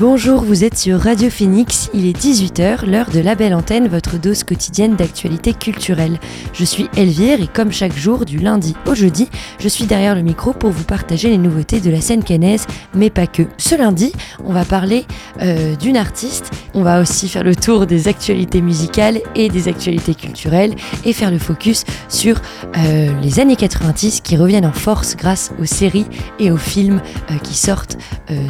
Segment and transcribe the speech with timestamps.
[0.00, 4.16] Bonjour, vous êtes sur Radio Phoenix, il est 18h, l'heure de la belle antenne, votre
[4.16, 6.20] dose quotidienne d'actualité culturelle.
[6.52, 10.22] Je suis Elvire et comme chaque jour, du lundi au jeudi, je suis derrière le
[10.22, 13.42] micro pour vous partager les nouveautés de la scène cannaise, mais pas que.
[13.56, 14.12] Ce lundi,
[14.44, 15.04] on va parler
[15.42, 20.14] euh, d'une artiste, on va aussi faire le tour des actualités musicales et des actualités
[20.14, 22.40] culturelles et faire le focus sur
[22.76, 26.06] euh, les années 90 qui reviennent en force grâce aux séries
[26.38, 27.98] et aux films euh, qui sortent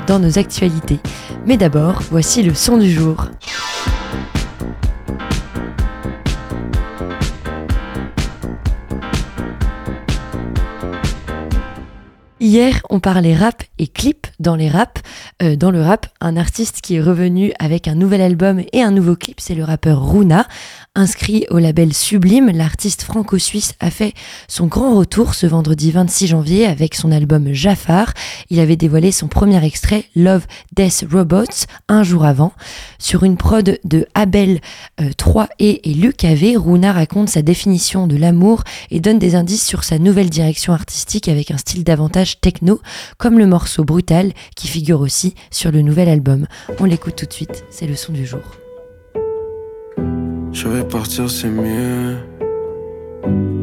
[0.08, 0.98] dans nos actualités.
[1.46, 3.26] Mais d'abord, voici le son du jour.
[12.40, 15.00] Hier, on parlait rap et clip dans les rap.
[15.42, 18.90] Euh, dans le rap, un artiste qui est revenu avec un nouvel album et un
[18.90, 20.46] nouveau clip, c'est le rappeur Runa.
[20.98, 24.14] Inscrit au label Sublime, l'artiste franco-suisse a fait
[24.48, 28.12] son grand retour ce vendredi 26 janvier avec son album Jafar.
[28.50, 32.52] Il avait dévoilé son premier extrait Love, Death, Robots un jour avant.
[32.98, 34.60] Sur une prod de Abel
[35.16, 39.36] 3 euh, et, et Luc Ave, Runa raconte sa définition de l'amour et donne des
[39.36, 42.80] indices sur sa nouvelle direction artistique avec un style davantage techno,
[43.18, 46.48] comme le morceau Brutal qui figure aussi sur le nouvel album.
[46.80, 48.42] On l'écoute tout de suite, c'est le son du jour.
[50.60, 52.16] Je vais partir, c'est mieux.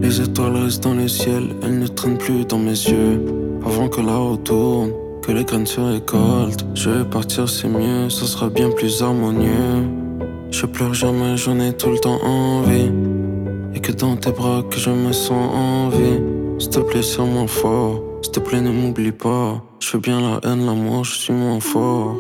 [0.02, 3.22] Les étoiles restent dans le ciel, elles ne traînent plus dans mes yeux.
[3.66, 6.66] Avant que la route tourne, que les graines se récoltent.
[6.74, 9.90] Je vais partir, c'est mieux, ça sera bien plus harmonieux.
[10.52, 12.90] Je pleure jamais, j'en ai tout le temps envie.
[13.74, 16.22] Et que dans tes bras que je me sens en vie.
[16.60, 18.02] S'il te plaît, serre-moi fort.
[18.22, 19.62] S'il te plaît, ne m'oublie pas.
[19.82, 22.16] Je fais bien la haine, l'amour, je suis moins fort.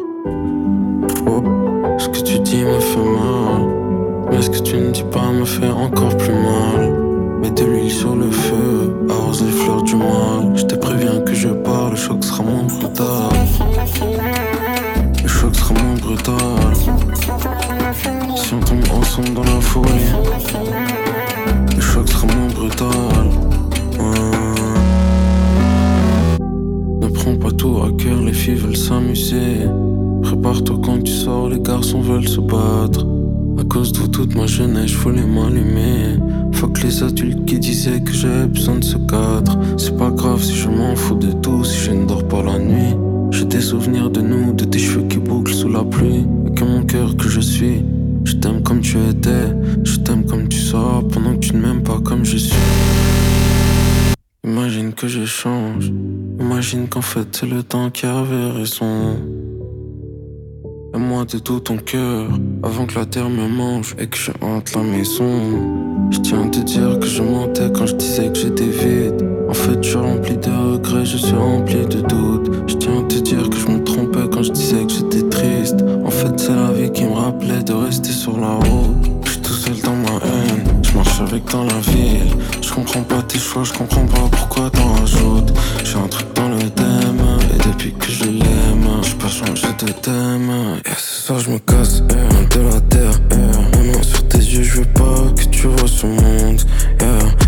[1.28, 1.44] Oh,
[1.97, 3.14] ce que tu dis me fait.
[4.35, 6.94] Mais ce que tu ne dis pas me fait encore plus mal?
[7.41, 10.51] Mets de l'huile sur le feu, arrose les fleurs du mal.
[10.56, 13.29] Je te préviens que je pars, le choc sera moins brutal.
[15.23, 16.35] Le choc sera moins brutal.
[18.35, 20.12] Si on tombe ensemble dans la folie,
[21.73, 22.90] le choc sera moins brutal.
[27.02, 29.69] Ne prends pas tout à cœur, les filles veulent s'amuser.
[30.23, 33.06] Prépare-toi quand tu sors, les garçons veulent se battre.
[33.75, 36.17] Cause de toute ma jeunesse, je voulais m'allumer.
[36.53, 39.59] Fuck les adultes qui disaient que j'avais besoin de ce cadre.
[39.75, 42.57] C'est pas grave si je m'en fous de tout, si je ne dors pas la
[42.57, 42.95] nuit.
[43.31, 46.25] J'ai des souvenirs de nous, de tes cheveux qui bouclent sous la pluie.
[46.47, 47.83] Et que mon cœur que je suis.
[48.23, 49.49] Je t'aime comme tu étais,
[49.83, 52.55] je t'aime comme tu sors pendant que tu ne m'aimes pas comme je suis.
[54.45, 55.91] Imagine que je change,
[56.39, 59.17] imagine qu'en fait c'est le temps qui avait raison.
[61.23, 62.27] De tout ton cœur,
[62.61, 66.11] avant que la terre me mange et que je hante la maison.
[66.11, 69.25] Je tiens à te dire que je mentais quand je disais que j'étais vide.
[69.49, 72.51] En fait, je suis rempli de regrets, je suis rempli de doutes.
[72.67, 75.83] Je tiens à te dire que je me trompais quand je disais que j'étais triste.
[76.05, 79.09] En fait, c'est la vie qui me rappelait de rester sur la route.
[79.23, 82.35] Je suis tout seul dans ma haine, je marche avec dans la ville.
[82.61, 85.53] Je comprends pas tes choix, je comprends pas pourquoi t'en rajoutes.
[85.83, 87.21] J'ai un truc dans le thème,
[87.65, 90.51] depuis que je l'aime, je pas changé de thème.
[90.85, 93.13] Et ce soir, je me casse de la terre.
[93.85, 96.61] Main sur tes yeux, je veux pas que tu vois ce monde.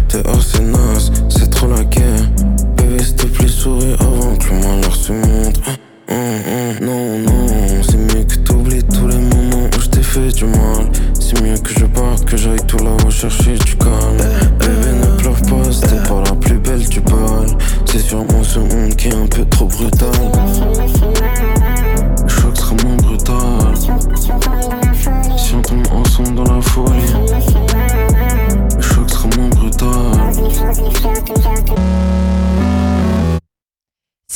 [0.09, 2.29] Dehors, c'est naze, c'est trop la guerre.
[2.77, 5.61] Bébé, s'il te plaît, souris avant que le malheur se montre.
[6.09, 7.47] Hum, hum, non, non,
[7.83, 10.89] c'est mieux que t'oublies tous les moments où je t'ai fait du mal.
[11.19, 14.06] C'est mieux que je parte, que j'aille tout là-haut chercher du calme.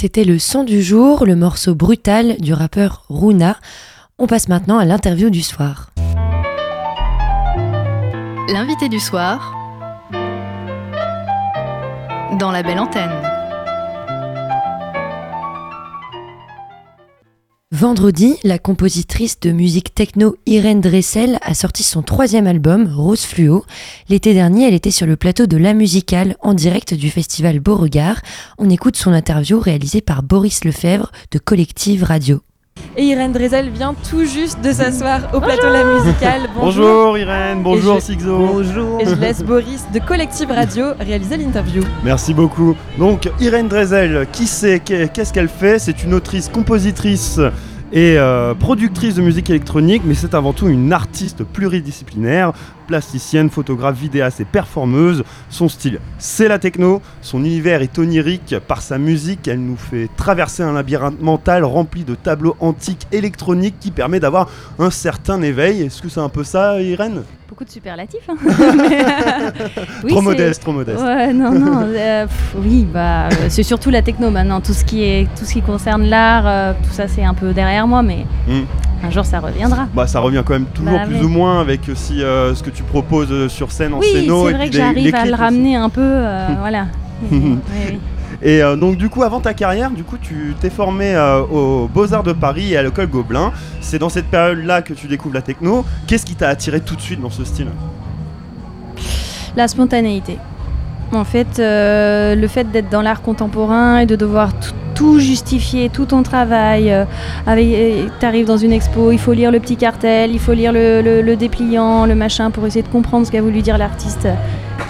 [0.01, 3.57] C'était le son du jour, le morceau brutal du rappeur Runa.
[4.17, 5.91] On passe maintenant à l'interview du soir.
[8.51, 9.55] L'invité du soir
[12.39, 13.30] dans la belle antenne.
[17.73, 23.63] Vendredi, la compositrice de musique techno Irène Dressel a sorti son troisième album, Rose Fluo.
[24.09, 28.19] L'été dernier, elle était sur le plateau de La Musicale en direct du festival Beauregard.
[28.57, 32.41] On écoute son interview réalisée par Boris Lefebvre de Collective Radio.
[32.97, 36.49] Et Irène Drezel vient tout juste de s'asseoir au plateau La Musicale.
[36.55, 38.01] Bonjour, bonjour Irène, bonjour je...
[38.01, 38.37] Sigzo.
[38.37, 39.01] Bonjour.
[39.01, 41.83] Et je laisse Boris de Collective Radio réaliser l'interview.
[42.03, 42.75] Merci beaucoup.
[42.97, 44.79] Donc Irène Drezel, qui c'est?
[44.79, 45.79] Qu'est-ce qu'elle fait?
[45.79, 47.39] C'est une autrice, compositrice
[47.91, 52.53] et euh, productrice de musique électronique, mais c'est avant tout une artiste pluridisciplinaire,
[52.87, 55.23] plasticienne, photographe, vidéaste et performeuse.
[55.49, 57.01] Son style, c'est la techno.
[57.21, 58.55] Son univers est onirique.
[58.67, 63.79] Par sa musique, elle nous fait traverser un labyrinthe mental rempli de tableaux antiques électroniques
[63.79, 64.49] qui permet d'avoir
[64.79, 65.81] un certain éveil.
[65.81, 67.23] Est-ce que c'est un peu ça, Irène?
[67.51, 68.29] Beaucoup de superlatifs.
[68.29, 68.37] Hein.
[70.07, 71.01] trop modeste, trop modeste.
[71.03, 71.81] Ouais, non, non.
[71.91, 72.25] Euh,
[72.55, 74.61] oui, bah, euh, c'est surtout la techno maintenant.
[74.61, 77.51] Tout ce qui, est, tout ce qui concerne l'art, euh, tout ça, c'est un peu
[77.51, 78.25] derrière moi, mais.
[78.47, 78.63] Hmm.
[79.03, 79.87] Un jour, ça reviendra.
[79.93, 82.83] Bah, ça revient quand même toujours bah, plus ou moins avec aussi ce que tu
[82.83, 84.47] proposes sur scène en oui, scéno.
[84.47, 86.01] c'est vrai que j'arrive à le ramener un peu,
[86.59, 86.85] voilà.
[87.29, 87.99] oui, oui.
[88.43, 91.87] Et euh, donc du coup, avant ta carrière, du coup, tu t'es formé euh, aux
[91.87, 93.51] Beaux-Arts de Paris et à l'école Gobelin.
[93.81, 95.85] C'est dans cette période-là que tu découvres la techno.
[96.07, 97.67] Qu'est-ce qui t'a attiré tout de suite dans ce style?
[99.55, 100.37] La spontanéité.
[101.13, 104.51] En fait, euh, le fait d'être dans l'art contemporain et de devoir
[104.95, 106.95] tout, justifier, tout ton travail.
[107.45, 111.35] tu arrives dans une expo, il faut lire le petit cartel, il faut lire le
[111.35, 114.27] dépliant, le machin pour essayer de comprendre ce qu'a voulu dire l'artiste.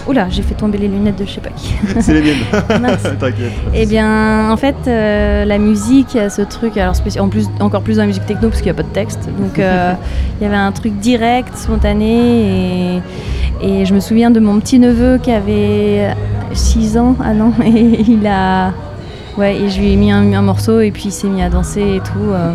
[0.07, 1.73] Oula, j'ai fait tomber les lunettes de je sais pas qui.
[1.99, 2.37] C'est les miennes.
[3.19, 3.51] T'inquiète.
[3.73, 8.03] Eh bien, en fait, euh, la musique, ce truc, alors en plus, encore plus dans
[8.03, 9.29] la musique techno parce qu'il n'y a pas de texte.
[9.39, 9.93] Donc, euh,
[10.39, 12.97] il y avait un truc direct, spontané.
[13.61, 16.15] Et, et, je me souviens de mon petit neveu qui avait
[16.53, 17.15] 6 ans.
[17.23, 18.71] Ah non, et il a.
[19.37, 21.95] Ouais, et je lui ai mis un, morceau et puis il s'est mis à danser
[21.95, 22.31] et tout.
[22.31, 22.53] Euh.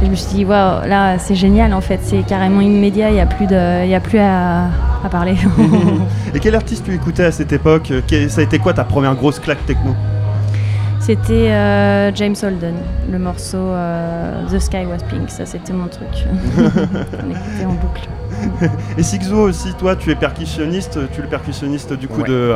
[0.00, 3.14] et je me suis dit, waouh, là, c'est génial en fait, c'est carrément immédiat, il
[3.14, 4.68] n'y a plus, de, y a plus à,
[5.08, 5.36] parler.
[6.34, 7.92] et quel artiste tu écoutais à cette époque?
[8.28, 9.94] Ça a été quoi ta première grosse claque techno?
[11.00, 12.74] C'était euh, James Holden,
[13.10, 16.08] le morceau euh, The Sky Was Pink, ça c'était mon truc.
[16.58, 18.08] On écoutait en boucle.
[18.98, 22.54] Et Sigzo aussi, toi tu es percussionniste, tu es le percussionniste du coup de,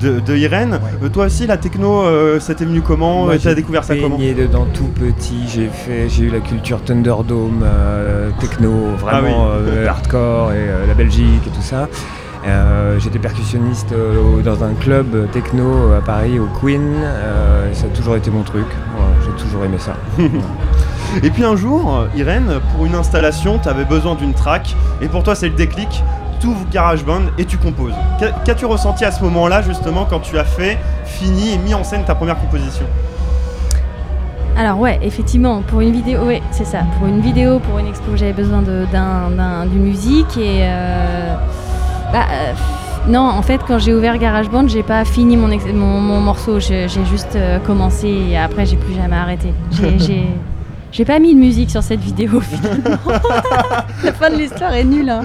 [0.00, 0.78] de, Irène.
[1.02, 2.04] Euh, toi aussi la techno,
[2.40, 3.28] ça t'est venu comment?
[3.38, 4.18] Tu as découvert ça comment?
[4.18, 7.64] J'ai dedans tout petit, j'ai fait, j'ai eu la culture Thunderdome,
[8.40, 11.88] techno, vraiment ah hardcore et la Belgique et tout ça.
[12.44, 16.94] Euh, j'étais percussionniste euh, dans un club techno à Paris, au Queen.
[16.96, 18.66] Euh, ça a toujours été mon truc.
[19.24, 19.94] J'ai toujours aimé ça.
[21.22, 24.74] et puis un jour, Irène, pour une installation, tu avais besoin d'une track.
[25.00, 26.02] Et pour toi, c'est le déclic.
[26.40, 27.94] Tu ouvres GarageBand et tu composes.
[28.44, 32.04] Qu'as-tu ressenti à ce moment-là, justement, quand tu as fait, fini et mis en scène
[32.04, 32.86] ta première composition?
[34.56, 36.80] Alors ouais, effectivement, pour une vidéo, ouais, c'est ça.
[36.98, 40.68] Pour une vidéo, pour une expo, j'avais besoin d'une musique et
[42.12, 42.52] bah, euh,
[43.08, 46.60] non, en fait, quand j'ai ouvert GarageBand, j'ai pas fini mon, mon, morceau.
[46.60, 49.52] J'ai juste euh, commencé et après, j'ai plus jamais arrêté.
[50.92, 52.98] J'ai pas mis de musique sur cette vidéo finalement.
[54.04, 55.10] La fin de l'histoire est nulle.
[55.10, 55.22] Hein.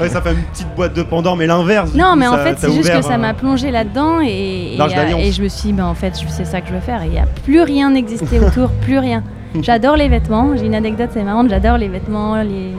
[0.00, 1.94] Ouais, ça fait une petite boîte de Pandore, mais l'inverse.
[1.94, 5.48] Non, mais en fait, c'est juste que ça m'a plongé là-dedans et, et, je me
[5.48, 7.02] suis dit, ben, en fait, c'est ça que je veux faire.
[7.02, 9.24] Et il n'y a plus rien n'existait autour, plus rien.
[9.62, 10.56] J'adore les vêtements.
[10.56, 11.48] J'ai une anecdote, c'est marrant.
[11.48, 12.72] J'adore les vêtements, les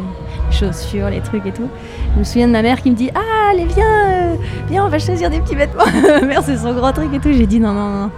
[0.56, 1.70] chaussures, les trucs et tout.
[2.14, 4.36] Je me souviens de ma mère qui me dit Ah, allez, viens, euh,
[4.70, 5.84] viens, on va choisir des petits vêtements.
[6.22, 7.32] ma mère, c'est son grand truc et tout.
[7.32, 8.12] J'ai dit Non, non, non,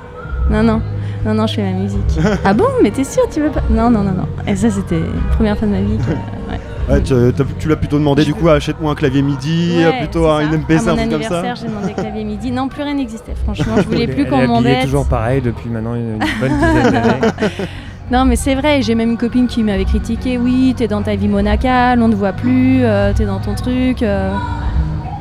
[0.49, 0.81] non, non,
[1.25, 2.19] non, non, je fais ma musique.
[2.45, 3.63] ah bon, mais t'es sûr, tu veux pas?
[3.69, 4.27] Non, non, non, non.
[4.45, 5.97] Et ça, c'était la première fois de ma vie.
[6.89, 7.01] ouais.
[7.01, 11.09] tu, l'as plutôt demandé du coup achète-moi un clavier MIDI, plutôt un MP3, un truc
[11.09, 11.55] comme ça.
[11.55, 12.51] j'ai demandé clavier MIDI.
[12.51, 13.35] Non, plus rien n'existait.
[13.43, 14.83] Franchement, je voulais plus qu'on m'embête.
[14.83, 17.67] toujours pareil depuis maintenant une bonne dizaine d'années.
[18.09, 20.37] Non, mais c'est vrai, j'ai même une copine qui m'avait critiqué.
[20.37, 24.01] Oui, t'es dans ta vie monacale, on ne voit plus, euh, t'es dans ton truc.
[24.01, 24.31] Euh.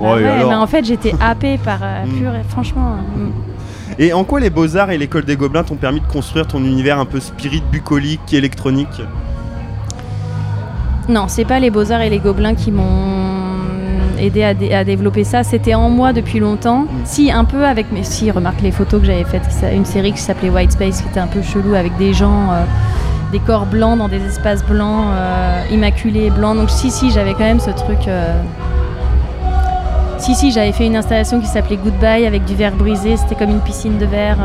[0.00, 2.18] Bah ouais, mais en fait, j'étais happée par euh, mm.
[2.18, 2.96] pur, franchement.
[3.16, 3.30] Mm.
[3.98, 7.00] Et en quoi les Beaux-Arts et l'école des Gobelins t'ont permis de construire ton univers
[7.00, 9.02] un peu spirit, bucolique, électronique?
[11.08, 13.15] Non, c'est pas les Beaux-Arts et les Gobelins qui m'ont
[14.18, 15.42] aidé à, développer ça.
[15.42, 16.82] C'était en moi depuis longtemps.
[16.82, 16.88] Mm.
[17.04, 18.02] Si, un peu avec mes.
[18.02, 19.42] Si, remarque les photos que j'avais faites,
[19.74, 22.64] une série qui s'appelait White Space, qui était un peu chelou avec des gens, euh,
[23.32, 26.56] des corps blancs dans des espaces blancs, euh, immaculés, blancs.
[26.56, 28.08] Donc, si, si, j'avais quand même ce truc.
[28.08, 28.40] Euh,
[30.18, 33.16] si, si, j'avais fait une installation qui s'appelait Goodbye avec du verre brisé.
[33.16, 34.38] C'était comme une piscine de verre.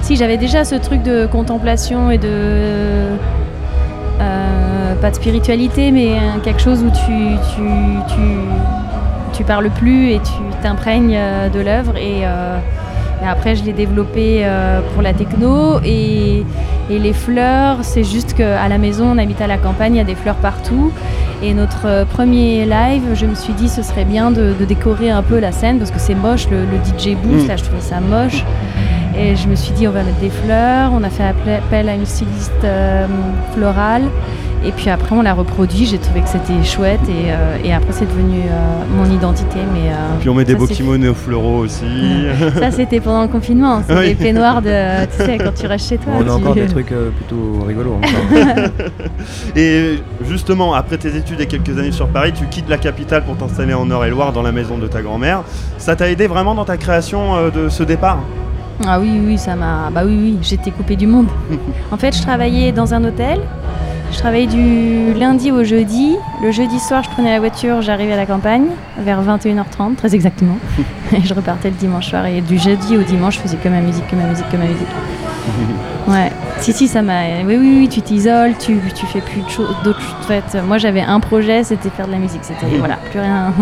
[0.00, 3.08] Si, j'avais déjà ce truc de contemplation et de
[5.04, 8.22] pas de spiritualité, mais quelque chose où tu, tu, tu,
[9.34, 10.32] tu parles plus et tu
[10.62, 11.92] t'imprègnes euh, de l'œuvre.
[11.98, 12.58] Euh,
[13.22, 15.78] et, après, je l'ai développé euh, pour la techno.
[15.84, 16.42] Et,
[16.88, 20.00] et les fleurs, c'est juste qu'à la maison, on habite à la campagne, il y
[20.00, 20.90] a des fleurs partout.
[21.42, 25.38] Et notre premier live, je me suis dit, ce serait bien de, décorer un peu
[25.38, 27.48] la scène parce que c'est moche, le, DJ boost, mm.
[27.48, 28.42] là, je trouvais ça moche.
[29.18, 30.92] Et je me suis dit, on va mettre des fleurs.
[30.94, 33.06] On a fait appel à une styliste euh,
[33.54, 34.04] florale.
[34.66, 35.84] Et puis après, on l'a reproduit.
[35.86, 37.00] J'ai trouvé que c'était chouette.
[37.08, 39.58] Et, euh, et après, c'est devenu euh, mon identité.
[39.74, 41.84] Mais, euh, Puis on met des beaux kimonos fleuraux aussi.
[42.58, 43.82] Ça, c'était pendant le confinement.
[43.86, 44.06] C'est Oui.
[44.06, 45.04] les peignoirs de.
[45.16, 46.14] Tu sais, quand tu restes chez toi.
[46.18, 47.94] On a encore des trucs euh, plutôt rigolos.
[47.96, 48.64] encore.
[49.56, 53.36] Et justement, après tes études et quelques années sur Paris, tu quittes la capitale pour
[53.36, 55.42] t'installer en Eure-et-Loire dans la maison de ta grand-mère.
[55.78, 58.18] Ça t'a aidé vraiment dans ta création euh, de ce départ?
[58.86, 59.88] Ah oui, oui, ça m'a.
[59.94, 61.26] Bah oui, oui, j'étais coupée du monde.
[61.92, 63.38] en fait, je travaillais dans un hôtel.
[64.14, 66.16] Je travaillais du lundi au jeudi.
[66.40, 68.66] Le jeudi soir, je prenais la voiture, j'arrivais à la campagne
[68.96, 70.56] vers 21h30, très exactement.
[71.12, 72.24] et je repartais le dimanche soir.
[72.26, 74.66] Et du jeudi au dimanche, je faisais que ma musique, que ma musique, que ma
[74.66, 74.86] musique.
[76.06, 76.30] Ouais,
[76.60, 77.22] si, si, ça m'a.
[77.46, 80.14] Oui, oui, oui, tu t'isoles, tu, tu fais plus de choses, d'autres choses.
[80.20, 82.42] En fait, moi, j'avais un projet, c'était faire de la musique.
[82.42, 83.54] C'était, voilà, plus rien.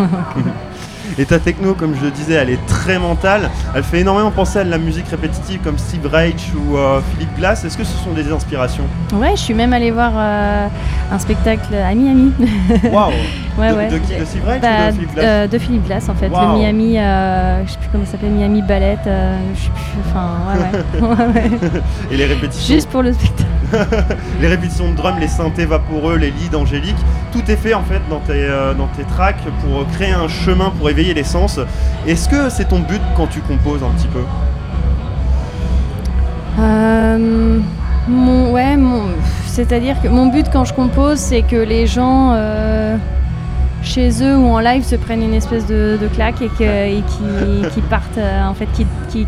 [1.19, 3.51] Et ta techno, comme je le disais, elle est très mentale.
[3.75, 7.37] Elle fait énormément penser à de la musique répétitive comme Steve Reich ou euh, Philippe
[7.37, 7.65] Glass.
[7.65, 8.85] Est-ce que ce sont des inspirations?
[9.13, 10.69] Ouais, je suis même allée voir euh,
[11.11, 12.33] un spectacle à Miami.
[12.93, 13.13] Waouh
[13.59, 13.89] Ouais, de, ouais.
[13.89, 16.15] de qui De Steve Reich Bah, ou de Philippe Glass euh, de Philippe Glass en
[16.15, 19.71] fait, le Miami, euh, je sais plus comment ça s'appelle, Miami Ballet, euh, je sais
[19.71, 21.01] plus, enfin ouais ouais.
[21.03, 21.81] Ouais, ouais.
[22.11, 23.49] Et les répétitions Juste pour le spectacle.
[24.41, 26.97] les répétitions de drum, les synthés vaporeux, les leads angéliques,
[27.33, 30.71] tout est fait en fait dans tes, euh, dans tes tracks pour créer un chemin
[30.79, 31.59] pour éveiller les sens.
[32.07, 34.23] Est-ce que c'est ton but quand tu composes un petit peu?
[36.59, 37.59] Euh,
[38.09, 39.03] mon, ouais, mon,
[39.47, 42.97] c'est-à-dire que mon but quand je compose, c'est que les gens euh,
[43.83, 48.19] chez eux ou en live se prennent une espèce de, claque et, que, qui, partent,
[48.19, 49.27] euh, en fait, qui, qui,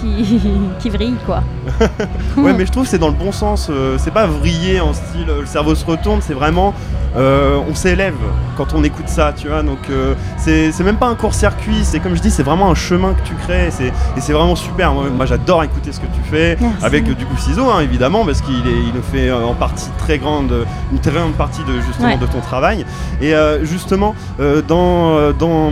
[0.00, 0.40] qui,
[0.78, 1.42] qui vrillent quoi.
[2.36, 3.68] Ouais, mais je trouve que c'est dans le bon sens.
[3.70, 6.74] euh, c'est pas vriller en style euh, le cerveau se retourne, c'est vraiment
[7.16, 8.14] euh, on s'élève
[8.56, 9.62] quand on écoute ça, tu vois.
[9.62, 12.74] Donc euh, c'est c'est même pas un court-circuit, c'est comme je dis, c'est vraiment un
[12.74, 14.92] chemin que tu crées et c'est et c'est vraiment super.
[14.92, 16.84] Moi, moi, j'adore écouter ce que tu fais Merci.
[16.84, 19.90] avec euh, du coup ciseau hein, évidemment parce qu'il est- il le fait en partie
[19.98, 20.52] très grande,
[20.92, 22.18] une très grande partie de justement Ouais.
[22.18, 22.84] de ton travail.
[23.20, 25.70] Et euh, justement euh, dans dans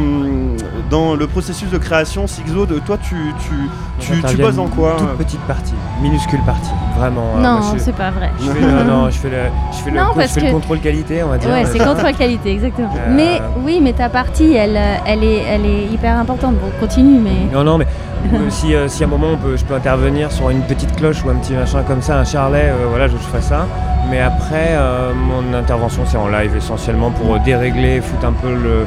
[0.90, 3.54] dans le processus de création, Sixo, de toi tu tu
[4.00, 7.32] tu, tu bosses en une quoi Toute petite partie, minuscule partie, vraiment.
[7.36, 8.30] euh, non, c'est pas vrai.
[8.40, 9.36] je fais le, non, je fais le,
[9.72, 11.50] je fais le, Non, co- je parce fais le que- contrôle qualité, on va dire.
[11.50, 12.90] Ouais, c'est contrôle qualité, exactement.
[12.96, 16.54] Euh, Mais oui, mais ta partie, elle, euh, elle, est, elle est hyper importante.
[16.56, 17.52] Bon, continue, mais.
[17.52, 17.86] Non, non, mais
[18.34, 20.96] euh, si, euh, si à un moment on peut, je peux intervenir sur une petite
[20.96, 23.66] cloche ou un petit machin comme ça, un charlet, euh, voilà, je, je fais ça.
[24.10, 24.74] Mais après,
[25.14, 28.86] mon intervention c'est en live essentiellement pour dérégler, foutre un peu le.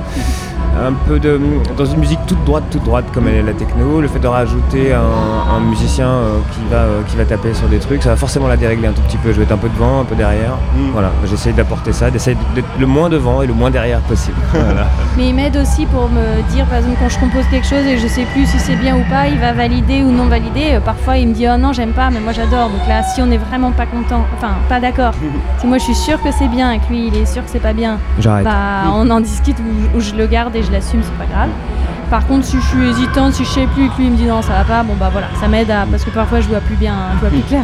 [0.79, 1.39] Un peu de.
[1.77, 4.27] Dans une musique toute droite, toute droite comme elle est la techno, le fait de
[4.27, 8.09] rajouter un, un musicien euh, qui, va, euh, qui va taper sur des trucs, ça
[8.09, 9.31] va forcément la dérégler un tout petit peu.
[9.31, 10.53] Je vais être un peu devant, un peu derrière.
[10.75, 10.91] Mm.
[10.93, 14.37] Voilà, j'essaye d'apporter ça, d'essayer d'être le moins devant et le moins derrière possible.
[14.53, 14.87] Voilà.
[15.17, 17.97] Mais il m'aide aussi pour me dire, par exemple, quand je compose quelque chose et
[17.97, 20.75] je sais plus si c'est bien ou pas, il va valider ou non valider.
[20.75, 22.69] Euh, Parfois, il me dit, oh non, j'aime pas, mais moi j'adore.
[22.69, 25.13] Donc là, si on n'est vraiment pas content, enfin, pas d'accord,
[25.59, 27.49] si moi je suis sûre que c'est bien et que lui, il est sûr que
[27.49, 31.17] c'est pas bien, bah, on en discute ou, ou je le garde je l'assume, c'est
[31.17, 31.49] pas grave.
[32.11, 34.17] Par contre, si je suis hésitante, si je sais plus et que lui il me
[34.17, 35.85] dit non, ça va pas, bon bah voilà, ça m'aide à.
[35.89, 37.61] Parce que parfois je vois plus bien, je vois plus clair.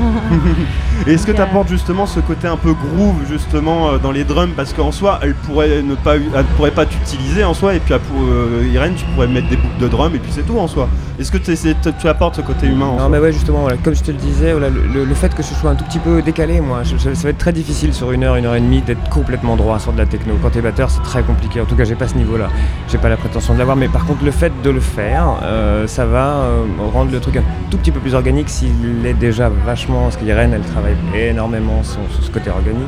[1.06, 4.24] Est-ce que tu euh, apportes justement ce côté un peu groove justement euh, dans les
[4.24, 4.54] drums?
[4.56, 7.94] Parce qu'en soi elle pourrait ne pas elle pourrait pas t'utiliser en soi et puis
[7.94, 10.58] à pour, euh, Irène tu pourrais mettre des boucles de drum et puis c'est tout
[10.58, 10.88] en soi.
[11.20, 13.10] Est-ce que tu apportes ce côté humain en Non soi?
[13.10, 15.44] mais ouais justement voilà, comme je te le disais voilà, le, le- le fait que
[15.44, 18.12] je sois un tout petit peu décalé moi je- ça va être très difficile sur
[18.12, 20.62] une heure une heure et demie d'être complètement droit sur de la techno quand t'es
[20.62, 22.48] batteur c'est très compliqué en tout cas j'ai pas ce niveau là
[22.88, 25.88] j'ai pas la prétention de l'avoir mais par contre le fait de le faire euh,
[25.88, 26.64] ça va euh,
[26.94, 30.54] rendre le truc un tout petit peu plus organique s'il est déjà vachement parce qu'Irène
[30.54, 32.88] elle travaille énormément sur, sur ce côté organique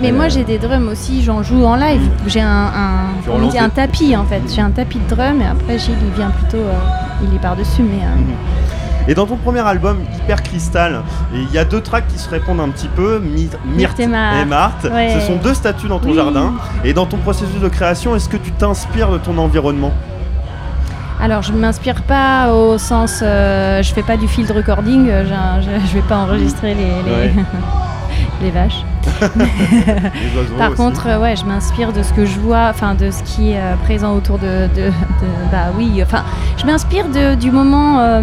[0.00, 2.02] Mais Euh, moi j'ai des drums aussi, j'en joue en live.
[2.28, 4.40] J'ai un, un, on dit un tapis en fait.
[4.54, 7.56] J'ai un tapis de drum et après Gilles il vient plutôt, euh, il est par
[7.56, 7.82] dessus.
[7.82, 11.00] Mais euh, Et dans ton premier album Hyper Crystal,
[11.34, 14.46] il y a deux tracks qui se répondent un petit peu, My- Myrthe et Marthe.
[14.48, 14.84] Marthe.
[14.92, 15.14] Ouais.
[15.18, 16.14] Ce sont deux statues dans ton Oui.
[16.14, 16.52] jardin.
[16.84, 19.92] Et dans ton processus de création, est-ce que tu t'inspires de ton environnement?
[21.20, 25.08] Alors je m'inspire pas au sens, euh, je fais pas du field recording.
[25.08, 25.24] euh,
[25.60, 27.34] je, je vais pas enregistrer les les, Ouais.
[28.42, 28.84] les vaches.
[29.20, 30.76] Les Par aussi.
[30.76, 33.58] contre, euh, ouais, je m'inspire de ce que je vois, enfin de ce qui est
[33.58, 36.22] euh, présent autour de, de- de- bah oui, enfin,
[36.58, 37.06] je m'inspire
[37.36, 37.98] du moment.
[38.00, 38.22] euh,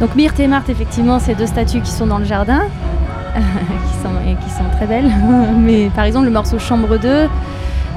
[0.00, 2.60] donc Myrthe et Marthe, effectivement, c'est deux statues qui sont dans le jardin,
[3.34, 5.10] qui sont et qui sont très belles.
[5.58, 7.28] Mais par exemple, le morceau Chambre 2.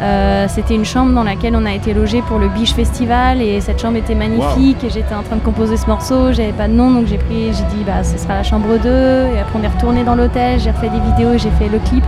[0.02, 3.62] Euh, c'était une chambre dans laquelle on a été logé pour le Biche Festival et
[3.62, 6.74] cette chambre était magnifique et j'étais en train de composer ce morceau, j'avais pas de
[6.74, 9.64] nom donc j'ai pris, j'ai dit bah ce sera la chambre 2 et après on
[9.64, 12.04] est retourné dans l'hôtel, j'ai refait des vidéos, j'ai fait le clip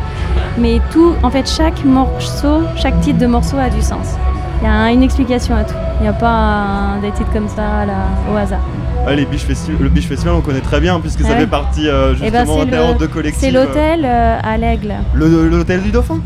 [0.58, 4.16] mais tout, en fait, chaque morceau, chaque titre de morceau a du sens.
[4.62, 5.74] Il y a une explication à tout.
[6.00, 8.60] Il n'y a pas des titres comme ça là, au hasard.
[9.08, 9.46] Ah, les Biche
[9.80, 11.40] le Biche Festival, on connaît très bien puisque ça Ouais.
[11.40, 13.42] fait partie euh, Eh ben, justement d'un le- de collectif.
[13.44, 14.94] C'est l'hôtel euh, à l'Aigle.
[15.16, 16.20] Le- L'hôtel du Dauphin?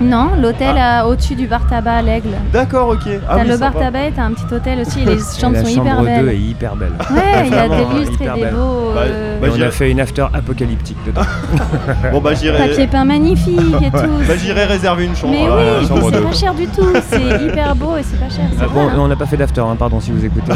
[0.00, 2.30] Non, l'hôtel euh, au-dessus du bar tabac à l'Aigle.
[2.52, 3.00] D'accord, ok.
[3.28, 3.84] Ah oui, le bar sympa.
[3.86, 5.00] tabac et t'as un petit hôtel aussi.
[5.02, 6.28] et les Et chambres la sont chambre hyper 2 belles.
[6.28, 6.92] est hyper belle.
[7.10, 8.54] Ouais, il y a des lustres et des belle.
[8.54, 8.92] beaux.
[8.94, 11.22] Bah, euh, bah, Et on a fait une after apocalyptique dedans.
[12.12, 12.68] Bon bah j'irai.
[12.68, 13.96] papier peint magnifique et tout.
[14.26, 15.32] Bah j'irai réserver une chambre.
[15.32, 16.86] Mais euh, oui, c'est pas cher du tout.
[17.08, 18.44] C'est hyper beau et c'est pas cher.
[18.60, 18.92] Ah bon, hein.
[18.98, 20.52] on n'a pas fait d'after, hein, pardon si vous écoutez.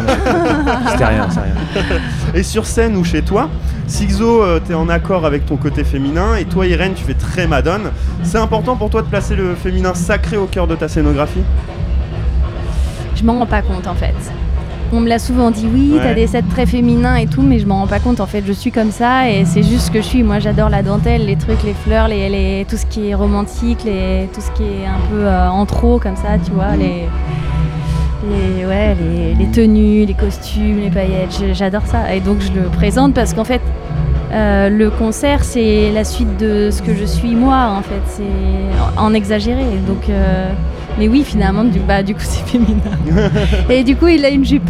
[0.91, 2.01] C'était rien, c'est rien.
[2.35, 3.49] Et sur scène ou chez toi,
[3.97, 7.47] Sixo, euh, t'es en accord avec ton côté féminin et toi Irène, tu fais très
[7.47, 7.91] madone.
[8.23, 11.43] C'est important pour toi de placer le féminin sacré au cœur de ta scénographie?
[13.15, 14.15] Je m'en rends pas compte en fait.
[14.95, 16.01] On me l'a souvent dit, oui, Ouais.
[16.03, 18.21] t'as des sets très féminins et tout, mais je m'en rends pas compte.
[18.21, 20.23] En fait, je suis comme ça et c'est juste ce que je suis.
[20.23, 23.85] Moi, j'adore la dentelle, les trucs, les fleurs, les, les- tout ce qui est romantique,
[23.85, 27.05] les, tout ce qui est un peu euh, en trop comme ça, tu vois, les,
[28.29, 31.43] les, ouais, les, les tenues, les costumes, les paillettes.
[31.53, 33.61] J'adore ça et donc je le présente parce qu'en fait.
[34.33, 38.01] euh, le concert, c'est la suite de ce que je suis moi, en fait.
[38.07, 39.65] C'est en, en exagéré.
[39.87, 40.51] Donc, euh,
[40.99, 42.81] mais oui, finalement, du, bah, du coup, c'est féminin.
[43.69, 44.69] Et du coup, il a une jupe.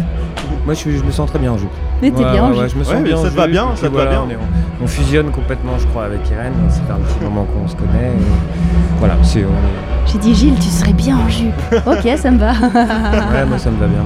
[0.65, 1.69] Moi je, me sens très bien en jupe.
[2.01, 2.61] Mais t'es Ouais, bien en ouais, jupe.
[2.63, 4.21] ouais, je me sens bien en ça te va bien, ça te va bien.
[4.25, 6.53] On, est- on- on fusionne complètement, je crois, avec Irène.
[6.69, 8.07] Ça fait un petit moment qu'on se connaît.
[8.17, 9.39] et voilà, c'est.
[9.43, 11.53] on est- J'ai dit, Gilles, tu serais bien en jupe.
[11.87, 12.51] ok, ça me va.
[12.51, 14.03] Ouais, moi ça me va bien.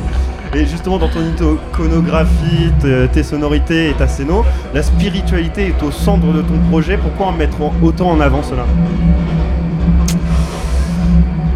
[0.54, 5.92] Et justement dans ton iconographie, t- tes sonorités et ta scéno, la spiritualité est au
[5.92, 6.96] centre de ton projet.
[6.96, 8.64] Pourquoi en mettre autant en avant cela?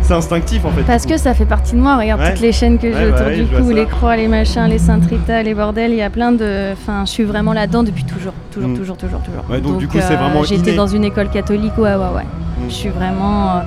[0.03, 0.83] C'est instinctif en fait.
[0.83, 1.97] Parce que ça fait partie de moi.
[1.97, 2.31] Regarde Ouais.
[2.35, 4.67] toutes les chaînes que Ouais, j'ai bah autour oui, du cou, les croix, les machins,
[4.69, 5.91] les saint Rita, les bordels.
[5.93, 6.73] Il y a plein de.
[6.75, 8.35] Enfin, je suis vraiment là-dedans depuis toujours.
[8.53, 8.77] Toujours, Mm.
[8.77, 9.45] toujours, toujours, toujours.
[9.51, 10.69] Ouais, donc du coup, c'est vraiment J'ai inné.
[10.69, 12.23] été dans une école catholique, ouais, ouais, ouais.
[12.23, 12.69] Mm.
[12.69, 13.57] Je suis vraiment.
[13.57, 13.61] euh,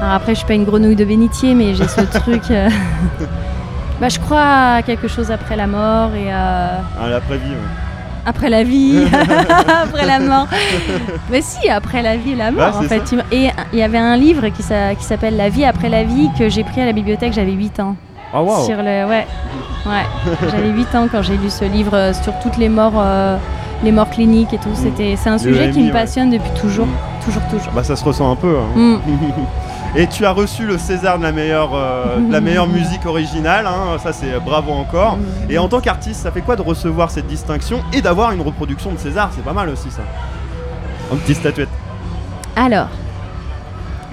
[0.00, 2.42] Alors après, je suis pas une grenouille de bénitier, mais j'ai ce truc.
[2.50, 2.68] euh,
[4.00, 6.80] Bah, je crois à quelque chose après la mort et à.
[7.00, 7.50] Ah, l'après-vie.
[7.50, 7.56] ouais.
[8.26, 9.04] Après la vie,
[9.82, 10.48] après la mort.
[11.30, 13.06] Mais si, après la vie et la mort, en fait.
[13.06, 13.16] ça.
[13.30, 16.28] Et il y avait un livre qui s'a- qui s'appelle La vie après la vie
[16.38, 17.94] que j'ai pris à la bibliothèque, j'avais 8 ans.
[18.32, 19.26] Ah waouh Sur le, ouais,
[19.86, 20.04] ouais.
[20.50, 23.36] j'avais 8 ans quand j'ai lu ce livre euh, sur toutes les morts, euh,
[23.84, 24.74] les morts cliniques et tout.
[24.74, 25.92] C'était, c'est un sujet qui me ouais.
[25.92, 27.24] passionne depuis toujours, Mm.
[27.26, 27.72] toujours, toujours.
[27.74, 28.56] Bah ça se ressent un peu.
[28.58, 28.76] hein.
[28.76, 28.96] Mm.
[29.96, 33.66] Et tu as reçu le César de la meilleure, euh, de la meilleure musique originale,
[33.66, 35.16] hein, ça c'est bravo encore.
[35.16, 35.50] Mm.
[35.50, 38.92] Et en tant qu'artiste, ça fait quoi de recevoir cette distinction et d'avoir une reproduction
[38.92, 39.30] de César?
[39.34, 40.02] C'est pas mal aussi ça.
[41.12, 41.68] Un petit statuette.
[42.56, 42.88] Alors,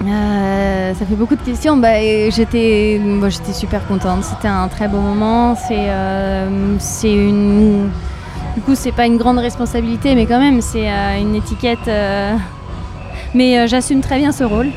[0.04, 1.76] euh, ça fait beaucoup de questions.
[1.76, 1.98] Bah,
[2.30, 4.24] j'étais, j'étais super contente.
[4.24, 5.56] C'était un très beau moment.
[5.56, 7.88] C'est, euh, c'est une,
[8.54, 11.88] du coup, c'est pas une grande responsabilité, mais quand même, c'est euh, une étiquette.
[11.88, 12.36] euh,
[13.34, 14.68] Mais euh, j'assume très bien ce rôle.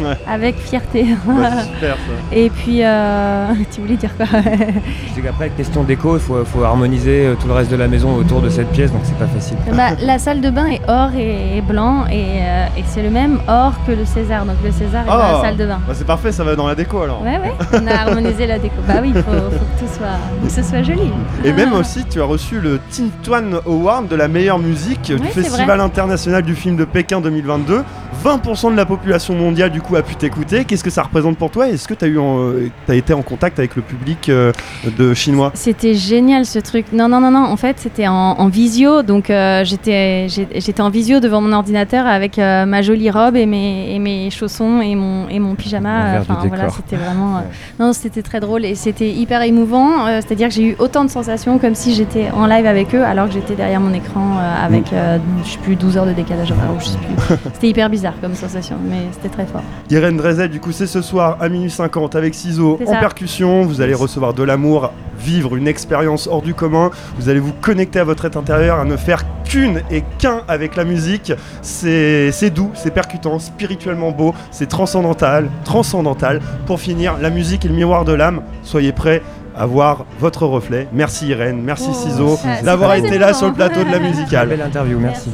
[0.00, 0.16] Ouais.
[0.26, 1.06] Avec fierté.
[1.26, 2.36] Bah, c'est super ça.
[2.36, 7.26] Et puis, euh, tu voulais dire quoi Je qu'après, question d'écho, il faut, faut harmoniser
[7.26, 9.56] euh, tout le reste de la maison autour de cette pièce, donc c'est pas facile.
[9.74, 13.40] Bah, La salle de bain est or et, blanc, et, euh, et c'est le même
[13.48, 14.44] or que le César.
[14.44, 15.80] Donc le César est dans la salle de bain.
[15.86, 17.22] Bah, c'est parfait, ça va dans la déco alors.
[17.22, 18.76] Ouais, ouais, on a harmonisé la déco.
[18.86, 20.06] Bah oui, il faut, faut que, tout soit,
[20.40, 21.10] faut que ce soit joli.
[21.44, 25.80] Et même aussi, tu as reçu le Tintoine Award de la meilleure musique du Festival
[25.80, 27.82] international du film de Pékin 2022.
[28.24, 30.64] 20% de la population mondiale du coup a pu t'écouter.
[30.64, 31.68] Qu'est-ce que ça représente pour toi?
[31.68, 34.52] Est-ce que tu as, eu en- euh, t'as été en contact avec le public euh,
[34.98, 35.50] de chinois?
[35.54, 36.86] C'était génial ce truc.
[36.92, 37.44] Non, non, non, non.
[37.44, 39.02] En fait, c'était en, en visio.
[39.02, 43.94] Donc, euh, j'étais en visio devant mon ordinateur avec euh, ma jolie robe et mes,
[43.94, 46.20] et mes chaussons et mon, et mon pyjama.
[46.20, 47.36] Enfin, voilà, c'était vraiment.
[47.36, 47.44] euh, Ouais.
[47.78, 50.06] Non, c'était très drôle et c'était hyper émouvant.
[50.06, 53.04] Euh, C'est-à-dire que j'ai eu autant de sensations comme si j'étais en live avec eux
[53.04, 56.12] alors que j'étais derrière mon écran euh, avec, euh, je sais plus, 12 heures de
[56.12, 57.36] décalage horaire ou je sais plus.
[57.54, 59.62] C'était hyper bizarre comme sensation, mais c'était très fort.
[59.90, 62.98] Irène Drezel, du coup, c'est ce soir à minuit 50 avec Ciseaux en ça.
[62.98, 63.62] percussion.
[63.62, 66.90] Vous allez recevoir de l'amour, vivre une expérience hors du commun.
[67.18, 70.76] Vous allez vous connecter à votre être intérieur, à ne faire qu'une et qu'un avec
[70.76, 71.32] la musique.
[71.62, 76.40] C'est doux, c'est percutant, spirituellement beau, c'est transcendantal, transcendantal.
[76.66, 78.42] Pour finir, la musique est le miroir de l'âme.
[78.62, 79.22] Soyez prêts
[79.56, 80.86] à voir votre reflet.
[80.92, 84.48] Merci Irène, merci Oh, Ciseaux d'avoir été là sur le plateau de la musicale.
[84.48, 85.30] Belle interview, merci.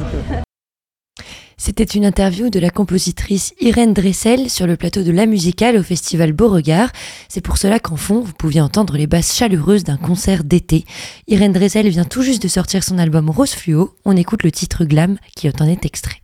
[1.65, 5.81] C'était une interview de la compositrice Irène Dressel sur le plateau de La Musicale au
[5.81, 6.91] festival Beauregard.
[7.27, 10.85] C'est pour cela qu'en fond, vous pouviez entendre les basses chaleureuses d'un concert d'été.
[11.27, 13.95] Irène Dressel vient tout juste de sortir son album Rose Fluo.
[14.05, 16.21] On écoute le titre Glam qui en est extrait.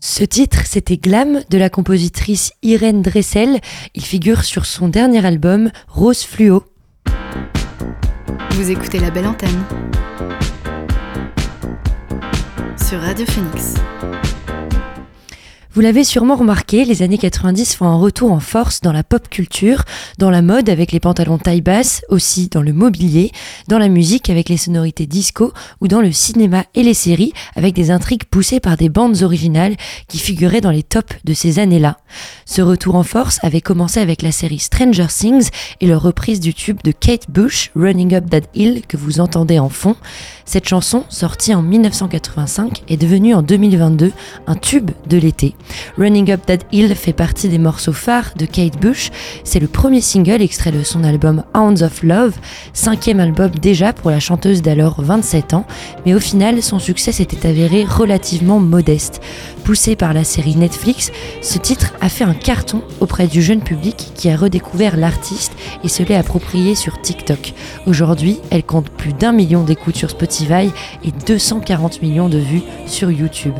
[0.00, 3.58] Ce titre, c'était Glam de la compositrice Irène Dressel.
[3.96, 6.62] Il figure sur son dernier album Rose Fluo.
[8.52, 9.64] Vous écoutez la belle antenne
[12.76, 13.74] sur Radio Phoenix.
[15.78, 19.28] Vous l'avez sûrement remarqué, les années 90 font un retour en force dans la pop
[19.28, 19.84] culture,
[20.18, 23.30] dans la mode avec les pantalons taille basse, aussi dans le mobilier,
[23.68, 27.74] dans la musique avec les sonorités disco ou dans le cinéma et les séries avec
[27.74, 29.76] des intrigues poussées par des bandes originales
[30.08, 31.98] qui figuraient dans les tops de ces années-là.
[32.50, 35.50] Ce retour en force avait commencé avec la série Stranger Things
[35.82, 39.58] et leur reprise du tube de Kate Bush, Running Up That Hill, que vous entendez
[39.58, 39.96] en fond.
[40.46, 44.12] Cette chanson, sortie en 1985, est devenue en 2022
[44.46, 45.54] un tube de l'été.
[45.98, 49.10] Running Up That Hill fait partie des morceaux phares de Kate Bush.
[49.44, 52.32] C'est le premier single extrait de son album Hounds of Love,
[52.72, 55.66] cinquième album déjà pour la chanteuse d'alors 27 ans,
[56.06, 59.20] mais au final son succès s'était avéré relativement modeste.
[59.64, 64.12] Poussé par la série Netflix, ce titre a fait un carton auprès du jeune public
[64.14, 65.52] qui a redécouvert l'artiste
[65.84, 67.54] et se l'est approprié sur TikTok.
[67.86, 70.70] Aujourd'hui, elle compte plus d'un million d'écoutes sur Spotify
[71.04, 73.54] et 240 millions de vues sur YouTube.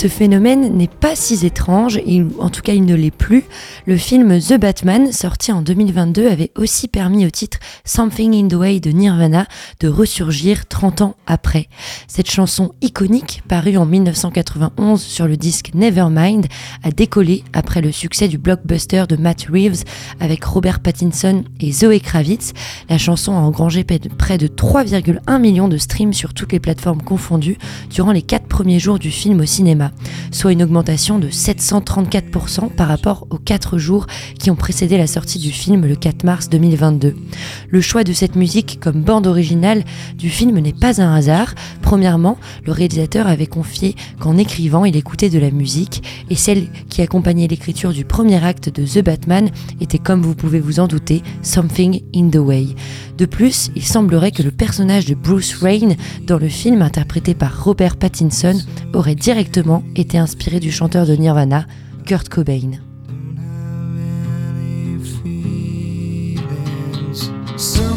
[0.00, 2.00] Ce phénomène n'est pas si étrange,
[2.38, 3.10] en tout cas il ne l'est
[3.86, 8.54] Le film The Batman, sorti en 2022, avait aussi permis au titre Something in the
[8.54, 9.46] Way de Nirvana
[9.80, 11.68] de ressurgir 30 ans après.
[12.06, 16.46] Cette chanson iconique, parue en 1991 sur le disque Nevermind,
[16.82, 19.84] a décollé après le succès du blockbuster de Matt Reeves
[20.20, 22.52] avec Robert Pattinson et Zoe Kravitz.
[22.88, 27.58] La chanson a engrangé près de 3,1 millions de streams sur toutes les plateformes confondues
[27.90, 29.92] durant les 4 premiers jours du film au cinéma
[30.30, 34.06] soit une augmentation de 734% par rapport aux 4 jours
[34.38, 37.16] qui ont précédé la sortie du film le 4 mars 2022.
[37.68, 39.84] Le choix de cette musique comme bande originale
[40.16, 41.54] du film n'est pas un hasard.
[41.82, 47.02] Premièrement, le réalisateur avait confié qu'en écrivant, il écoutait de la musique et celle qui
[47.02, 49.50] accompagnait l'écriture du premier acte de The Batman
[49.80, 52.68] était, comme vous pouvez vous en douter, Something in the Way.
[53.16, 57.64] De plus, il semblerait que le personnage de Bruce Wayne dans le film interprété par
[57.64, 58.58] Robert Pattinson
[58.94, 61.66] aurait directement été inspiré du chanteur de Nirvana,
[62.06, 62.87] Kurt Cobain.
[67.58, 67.87] So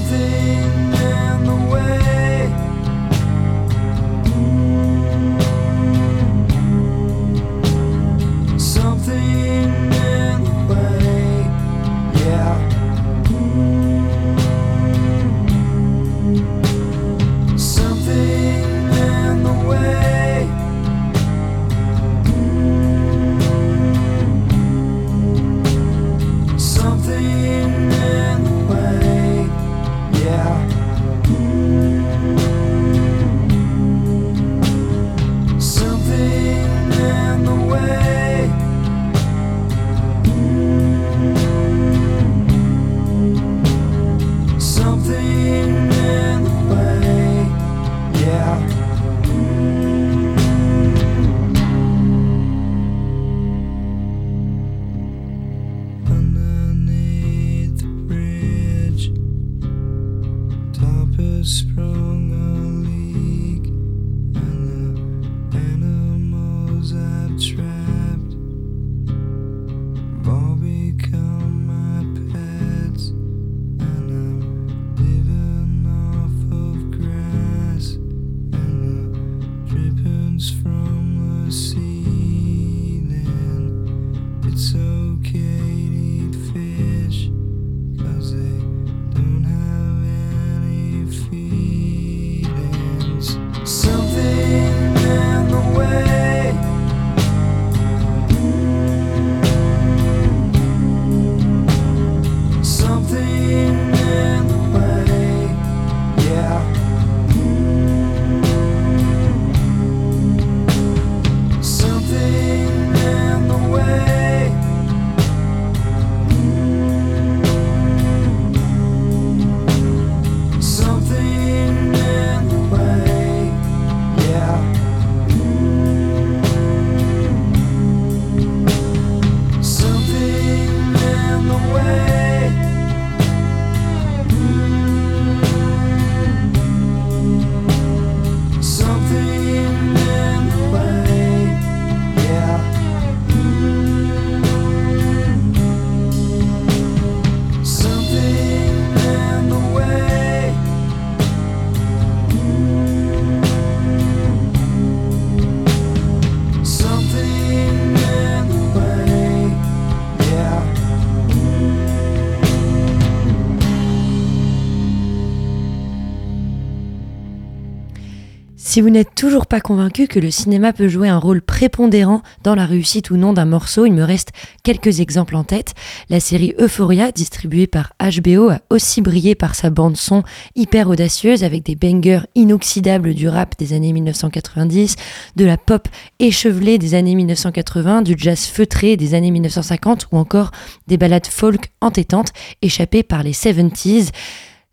[168.64, 172.54] Si vous n'êtes toujours pas convaincu que le cinéma peut jouer un rôle prépondérant dans
[172.54, 174.30] la réussite ou non d'un morceau, il me reste
[174.64, 175.74] quelques exemples en tête.
[176.10, 180.24] La série Euphoria, distribuée par HBO, a aussi brillé par sa bande son
[180.56, 184.96] hyper audacieuse avec des bangers inoxydables du rap des années 1990,
[185.36, 185.88] de la pop
[186.20, 190.52] échevelée des années 1980, du jazz feutré des années 1950 ou encore
[190.88, 194.12] des ballades folk entêtantes échappées par les 70s.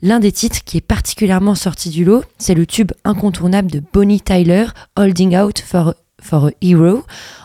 [0.01, 4.21] L'un des titres qui est particulièrement sorti du lot, c'est le tube incontournable de Bonnie
[4.21, 5.95] Tyler, Holding Out for,
[6.31, 7.03] a Hero.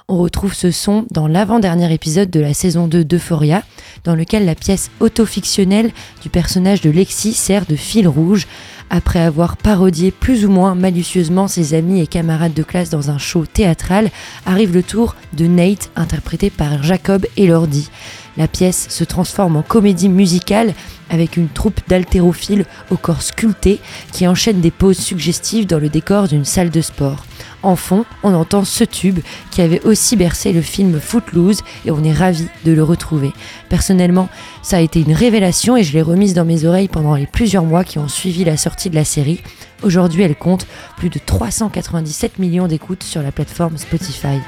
[0.07, 3.63] On retrouve ce son dans l'avant-dernier épisode de la saison 2 d'Euphoria,
[4.03, 8.45] dans lequel la pièce autofictionnelle du personnage de Lexi sert de fil rouge.
[8.91, 13.17] Après avoir parodié plus ou moins malicieusement ses amis et camarades de classe dans un
[13.17, 14.11] show théâtral,
[14.45, 17.89] arrive le tour de Nate, interprété par Jacob Elordi.
[18.37, 20.73] La pièce se transforme en comédie musicale
[21.09, 23.79] avec une troupe d'haltérophiles au corps sculpté
[24.11, 27.25] qui enchaîne des poses suggestives dans le décor d'une salle de sport.
[27.61, 29.19] En fond, on entend ce tube
[29.51, 33.31] qui avait aussi bercé le film Footloose et on est ravi de le retrouver.
[33.69, 34.29] Personnellement,
[34.63, 37.63] ça a été une révélation et je l'ai remise dans mes oreilles pendant les plusieurs
[37.63, 39.41] mois qui ont suivi la sortie de la série.
[39.83, 40.65] Aujourd'hui, elle compte
[40.97, 44.39] plus de 397 millions d'écoutes sur la plateforme Spotify.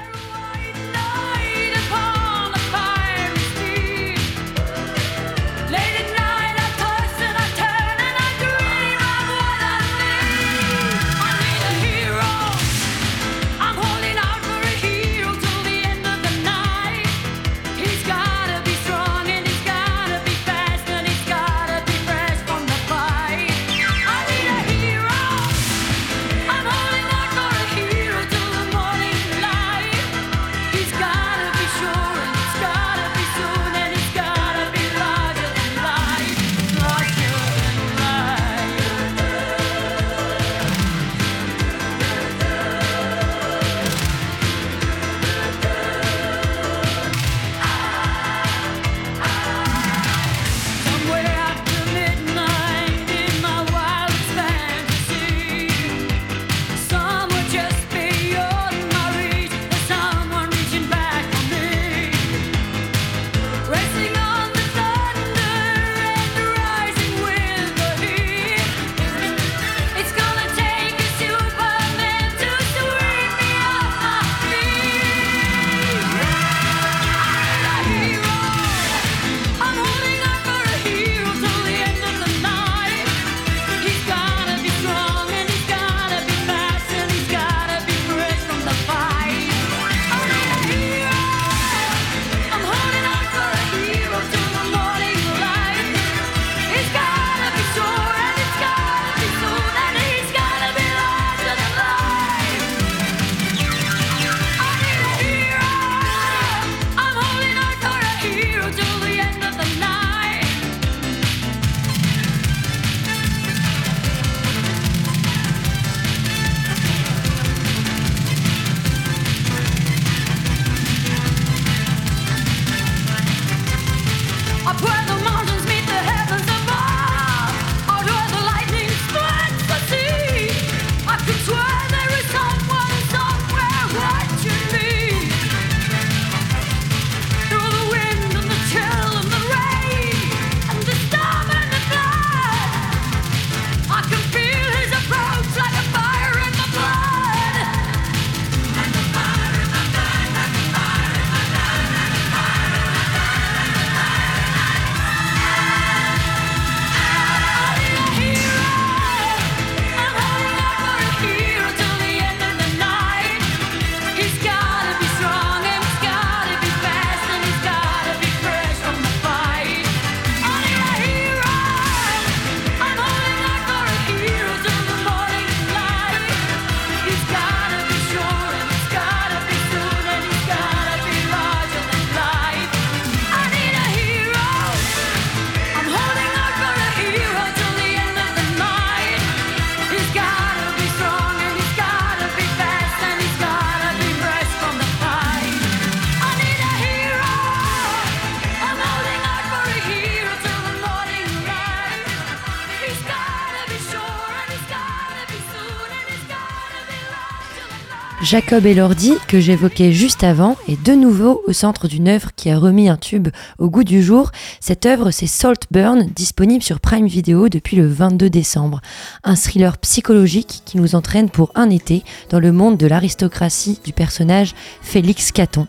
[208.26, 212.58] Jacob Elordi, que j'évoquais juste avant, est de nouveau au centre d'une œuvre qui a
[212.58, 213.28] remis un tube
[213.60, 214.32] au goût du jour.
[214.60, 218.82] Cette œuvre, c'est Saltburn, disponible sur Prime Video depuis le 22 décembre.
[219.24, 223.94] Un thriller psychologique qui nous entraîne pour un été dans le monde de l'aristocratie du
[223.94, 225.68] personnage Félix Caton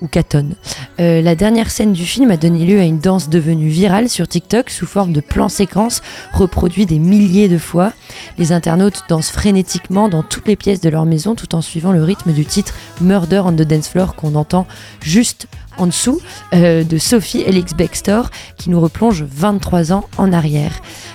[0.00, 0.50] ou Caton.
[1.00, 4.28] Euh, la dernière scène du film a donné lieu à une danse devenue virale sur
[4.28, 7.92] TikTok sous forme de plan séquence reproduit des milliers de fois.
[8.38, 12.02] Les internautes dansent frénétiquement dans toutes les pièces de leur maison tout en suivant le
[12.02, 14.66] rythme du titre Murder on the Dance Floor qu'on entend
[15.00, 15.46] juste
[15.78, 16.20] en dessous
[16.54, 20.72] euh, de Sophie Elix Bextor qui nous replonge 23 ans en arrière.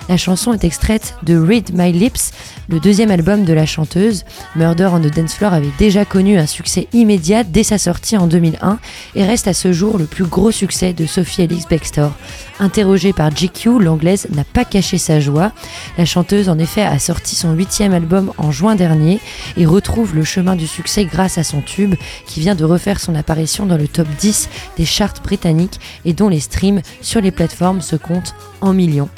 [0.08, 2.32] La chanson est extraite de Read My Lips,
[2.68, 4.24] le deuxième album de la chanteuse.
[4.56, 8.26] Murder on the Dance Floor avait déjà connu un succès immédiat dès sa sortie en
[8.26, 8.73] 2001
[9.14, 12.12] et reste à ce jour le plus gros succès de Sophie Elix Bextor.
[12.60, 15.52] Interrogée par GQ, l'anglaise n'a pas caché sa joie.
[15.98, 19.20] La chanteuse en effet a sorti son huitième album en juin dernier
[19.56, 21.94] et retrouve le chemin du succès grâce à son tube
[22.26, 26.28] qui vient de refaire son apparition dans le top 10 des charts britanniques et dont
[26.28, 29.08] les streams sur les plateformes se comptent en millions.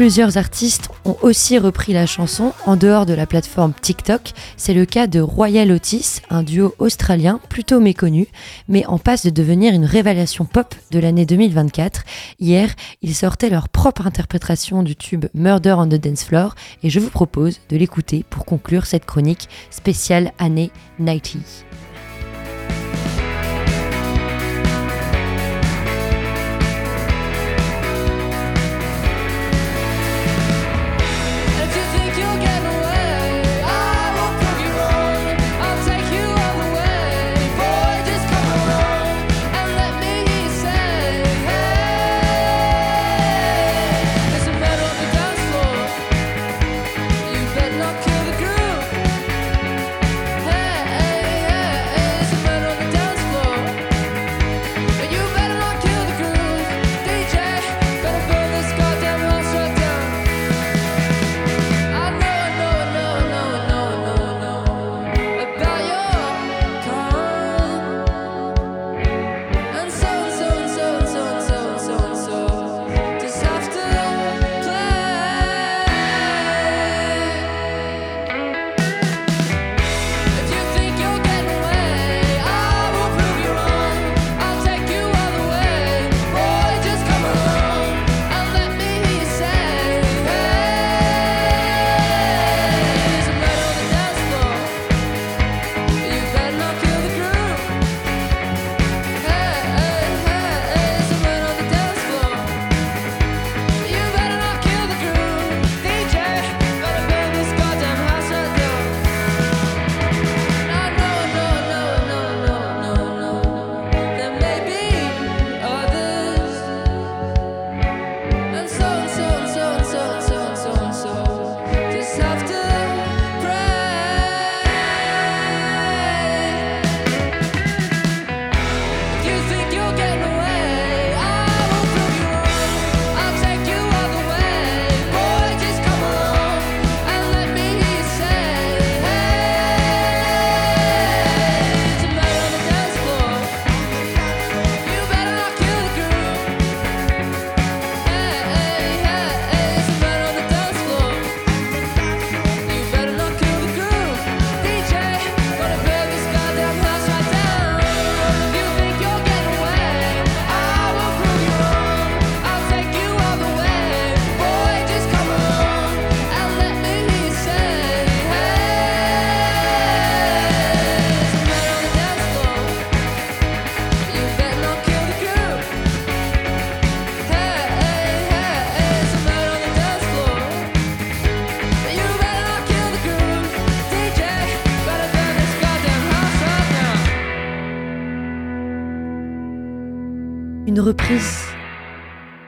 [0.00, 4.32] Plusieurs artistes ont aussi repris la chanson en dehors de la plateforme TikTok.
[4.56, 8.26] C'est le cas de Royal Otis, un duo australien plutôt méconnu,
[8.66, 12.04] mais en passe de devenir une révélation pop de l'année 2024.
[12.38, 12.70] Hier,
[13.02, 17.10] ils sortaient leur propre interprétation du tube Murder on the Dance Floor et je vous
[17.10, 21.66] propose de l'écouter pour conclure cette chronique spéciale année 90.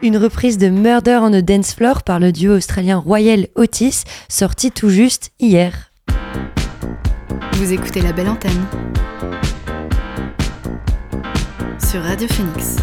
[0.05, 4.73] Une reprise de Murder on a Dance Floor par le duo australien Royal Otis, sorti
[4.73, 5.93] tout juste hier.
[7.53, 8.67] Vous écoutez la belle antenne
[11.79, 12.79] sur Radio Phoenix.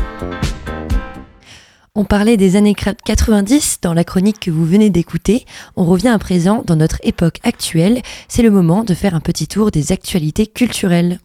[1.93, 5.43] On parlait des années 90 dans la chronique que vous venez d'écouter.
[5.75, 8.01] On revient à présent dans notre époque actuelle.
[8.29, 11.19] C'est le moment de faire un petit tour des actualités culturelles.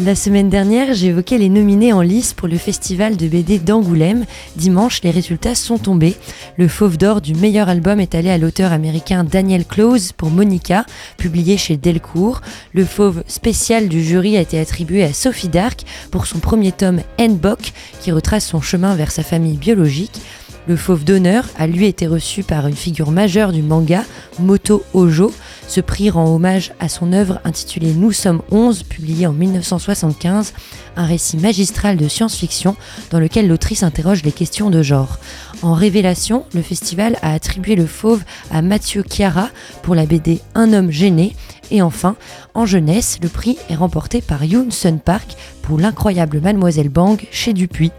[0.00, 4.26] La semaine dernière, j'évoquais les nominés en lice pour le festival de BD d'Angoulême.
[4.54, 6.14] Dimanche, les résultats sont tombés.
[6.56, 10.86] Le Fauve d'or du meilleur album est allé à l'auteur américain Daniel Close pour Monica,
[11.16, 12.42] publié chez Delcourt.
[12.74, 15.82] Le Fauve spécial du jury a été attribué à Sophie Dark
[16.12, 20.20] pour son premier tome N-Bock, qui retrace son chemin vers sa famille biologique.
[20.68, 24.04] Le fauve d'honneur a lui été reçu par une figure majeure du manga,
[24.38, 25.32] Moto Ojo.
[25.66, 30.52] Ce prix rend hommage à son œuvre intitulée Nous sommes 11, publiée en 1975,
[30.96, 32.76] un récit magistral de science-fiction
[33.10, 35.18] dans lequel l'autrice interroge les questions de genre.
[35.62, 39.48] En révélation, le festival a attribué le fauve à Mathieu Chiara
[39.82, 41.34] pour la BD Un homme gêné.
[41.70, 42.14] Et enfin,
[42.52, 47.54] en jeunesse, le prix est remporté par Yoon Sun Park pour l'incroyable Mademoiselle Bang chez
[47.54, 47.92] Dupuis.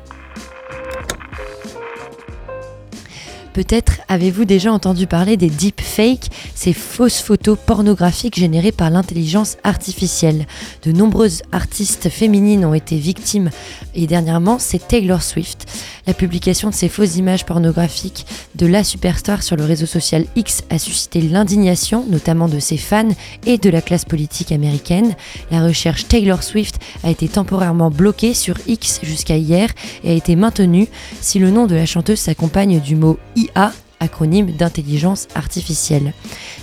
[3.60, 10.47] Peut-être avez-vous déjà entendu parler des deepfakes, ces fausses photos pornographiques générées par l'intelligence artificielle.
[10.84, 13.49] De nombreuses artistes féminines ont été victimes
[13.95, 15.66] et dernièrement c'est Taylor Swift.
[16.07, 20.64] La publication de ces fausses images pornographiques de la superstar sur le réseau social X
[20.70, 23.10] a suscité l'indignation, notamment de ses fans
[23.45, 25.16] et de la classe politique américaine.
[25.51, 29.70] La recherche Taylor Swift a été temporairement bloquée sur X jusqu'à hier
[30.05, 30.88] et a été maintenue
[31.20, 33.20] si le nom de la chanteuse s'accompagne du mot
[33.56, 36.14] IA acronyme d'intelligence artificielle.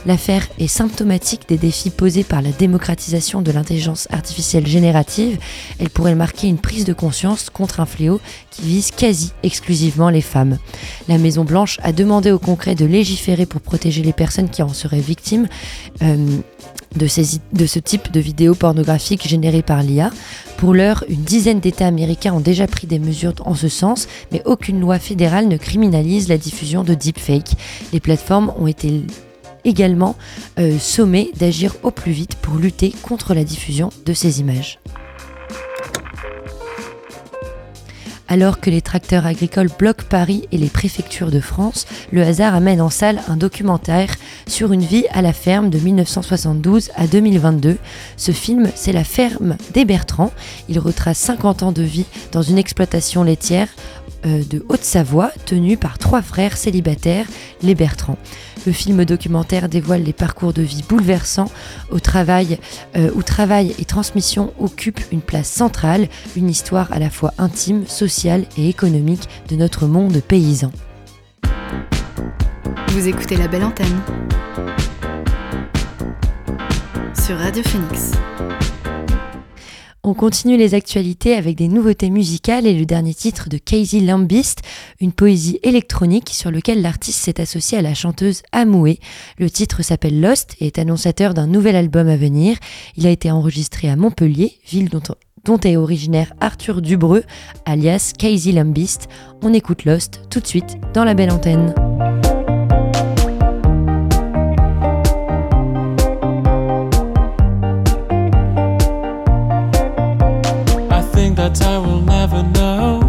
[0.06, 5.38] L'affaire est symptomatique des défis posés par la démocratisation de l'intelligence artificielle générative.
[5.78, 8.20] Elle pourrait marquer une prise de conscience contre un fléau
[8.50, 10.58] qui vise quasi exclusivement les femmes.
[11.08, 14.72] La Maison Blanche a demandé au Congrès de légiférer pour protéger les personnes qui en
[14.72, 15.48] seraient victimes.
[16.02, 16.38] Euh,
[16.96, 20.10] de, ce type de vidéos pornographiques générées par l'IA.
[20.56, 24.42] Pour l'heure, une dizaine d'États américains ont déjà pris des mesures en ce sens, mais
[24.44, 27.54] aucune loi fédérale ne criminalise la diffusion de deepfakes.
[27.92, 29.02] Les plateformes ont été
[29.64, 30.16] également
[30.58, 34.78] euh, sommées d'agir au plus vite pour lutter contre la diffusion de ces images.
[38.28, 42.80] Alors que les tracteurs agricoles bloquent Paris et les préfectures de France, le hasard amène
[42.80, 44.14] en salle un documentaire
[44.48, 47.78] sur une vie à la ferme de 1972 à 2022.
[48.16, 50.32] Ce film, c'est La ferme des Bertrands.
[50.68, 53.68] Il retrace 50 ans de vie dans une exploitation laitière
[54.24, 57.26] euh, de Haute-Savoie tenue par trois frères célibataires,
[57.62, 58.18] les Bertrands.
[58.66, 61.50] Le film documentaire dévoile les parcours de vie bouleversants
[61.92, 67.86] euh, où travail et transmission occupent une place centrale, une histoire à la fois intime,
[67.86, 70.70] sociale et économique de notre monde paysan.
[72.88, 74.00] Vous écoutez la belle antenne
[77.14, 78.12] sur Radio Phoenix.
[80.02, 84.60] On continue les actualités avec des nouveautés musicales et le dernier titre de Casey Lambist,
[85.00, 88.98] une poésie électronique sur lequel l'artiste s'est associé à la chanteuse Amoué.
[89.36, 92.56] Le titre s'appelle Lost et est annonciateur d'un nouvel album à venir.
[92.96, 95.02] Il a été enregistré à Montpellier, ville dont,
[95.46, 97.22] dont est originaire Arthur Dubreux,
[97.64, 99.08] alias Casey Lambist.
[99.42, 101.72] On écoute Lost tout de suite dans la belle antenne.
[111.36, 113.00] that I will never know.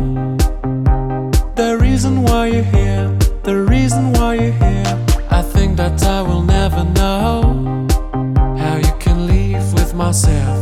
[1.55, 3.07] The reason why you're here,
[3.43, 5.05] the reason why you're here.
[5.31, 7.87] I think that I will never know
[8.57, 10.56] how you can live with myself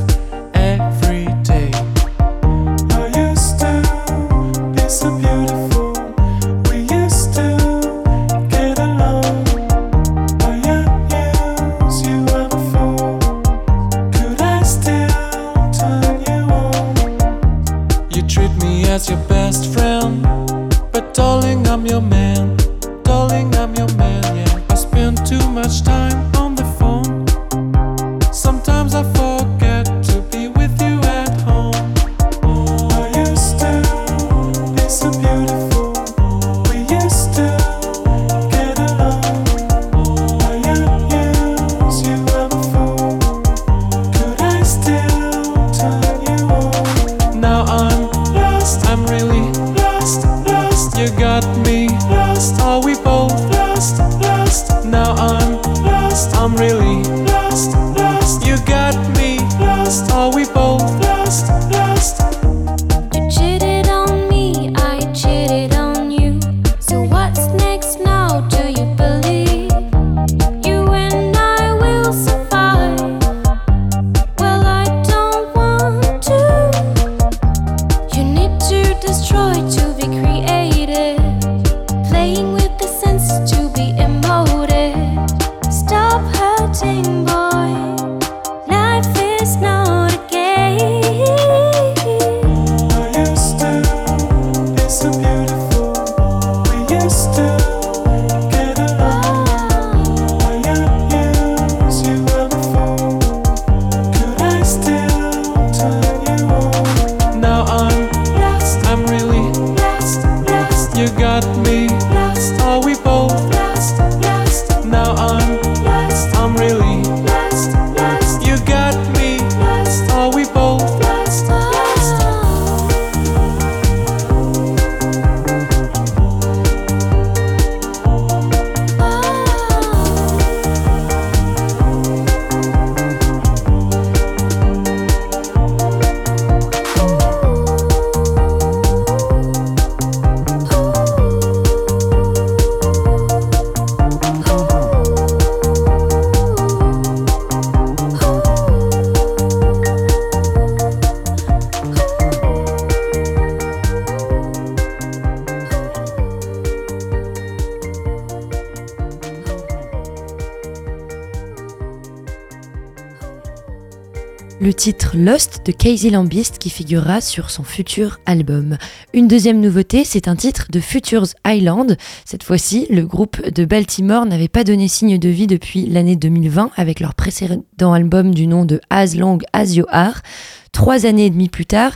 [164.66, 168.80] le titre Lost de Casey Lambist qui figurera sur son futur album.
[169.14, 171.96] Une deuxième nouveauté, c'est un titre de Futures Island.
[172.26, 176.72] Cette fois-ci, le groupe de Baltimore n'avait pas donné signe de vie depuis l'année 2020
[176.78, 180.24] avec leur précédent album du nom de As Long As You Are.
[180.72, 181.96] Trois années et demie plus tard,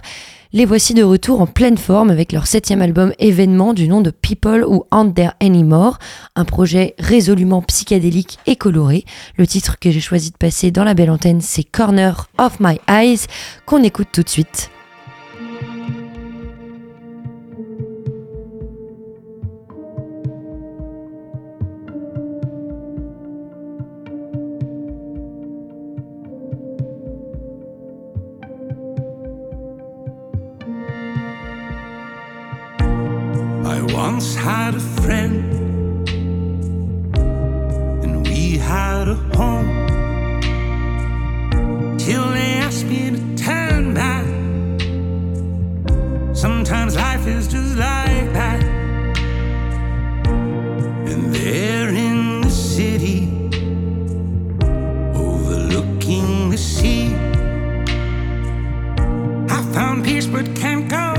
[0.52, 4.10] les voici de retour en pleine forme avec leur septième album événement du nom de
[4.10, 6.00] People Who Aren't There Anymore,
[6.36, 9.06] un projet résolument psychédélique et coloré.
[9.38, 12.80] Le titre que j'ai choisi de passer dans la belle antenne, c'est Corner of My
[12.88, 13.28] Eyes,
[13.68, 14.72] qu'on écoute tout de suite.
[34.20, 36.06] Once had a friend,
[38.04, 39.70] and we had a home.
[41.98, 44.28] Till they asked me to turn back.
[46.36, 48.62] Sometimes life is just like that.
[51.10, 53.20] And there in the city,
[55.16, 57.16] overlooking the sea,
[59.56, 61.19] I found peace but can't go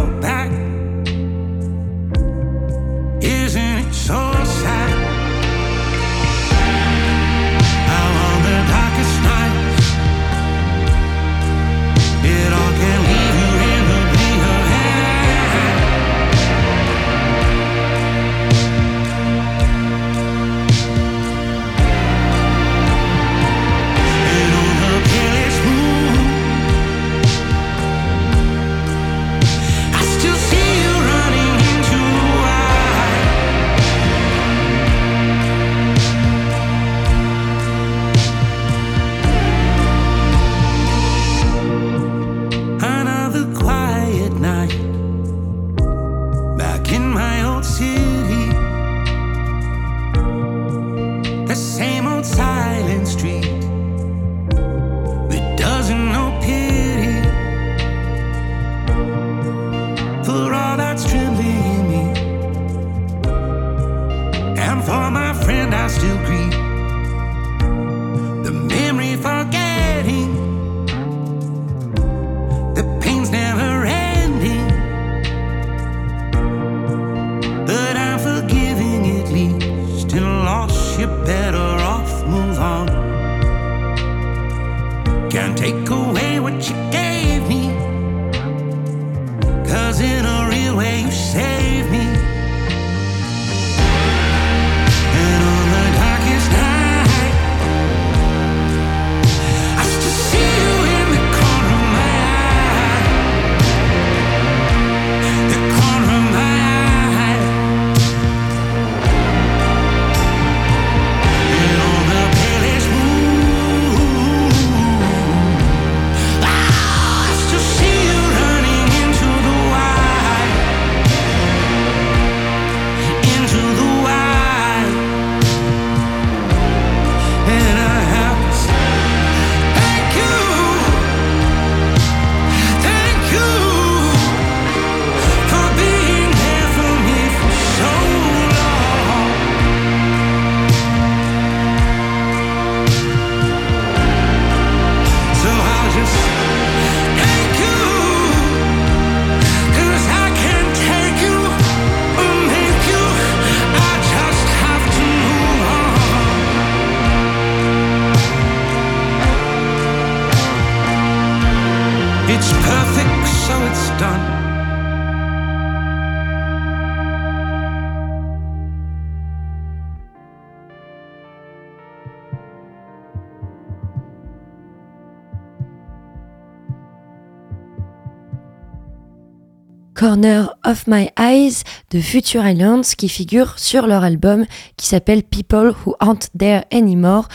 [180.70, 184.46] of My Eyes de Future Islands qui figure sur leur album
[184.76, 187.28] qui s'appelle People Who Aren't There Anymore,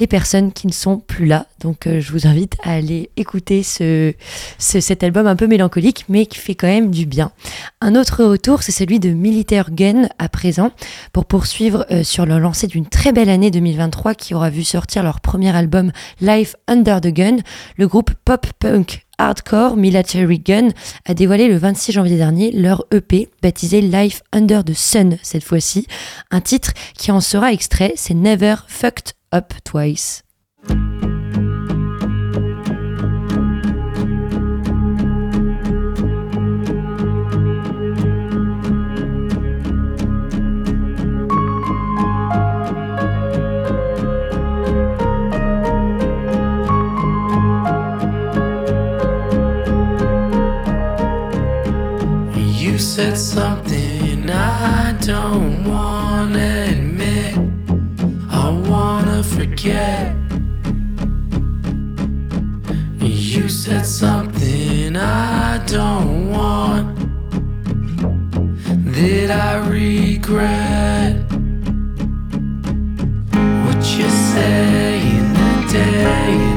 [0.00, 1.46] les personnes qui ne sont plus là.
[1.60, 4.14] Donc euh, je vous invite à aller écouter ce,
[4.58, 7.32] ce- cet album un peu mélancolique mais qui fait quand même du bien.
[7.80, 10.70] Un autre retour, c'est celui de Militaire Gun à présent
[11.12, 15.02] pour poursuivre euh, sur leur lancée d'une très belle année 2023 qui aura vu sortir
[15.02, 17.36] leur premier album Life Under the Gun.
[17.76, 20.68] Le groupe pop-punk hardcore Military Gun
[21.04, 25.86] a dévoilé le 26 janvier dernier leur EP baptisé Life Under the Sun cette fois-ci.
[26.30, 30.22] Un titre qui en sera extrait, c'est Never Fucked Up Twice.
[52.98, 57.38] Said something I don't wanna admit.
[58.28, 60.16] I wanna forget.
[62.98, 66.88] You said something I don't want
[68.96, 71.14] that I regret.
[73.64, 76.47] What you say in the day